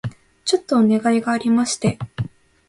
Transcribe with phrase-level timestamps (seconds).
[0.45, 1.99] ちょっとお願いがありまして